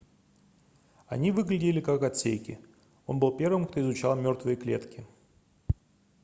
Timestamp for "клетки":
4.57-5.05